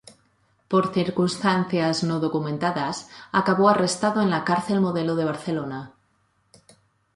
Por 0.71 0.83
circunstancias 0.97 1.95
no 2.09 2.17
documentadas, 2.25 2.97
acabó 3.31 3.69
arrestado 3.69 4.19
en 4.23 4.31
la 4.31 4.43
cárcel 4.43 4.81
Modelo 4.81 5.13
de 5.15 5.25
Barcelona. 5.25 5.93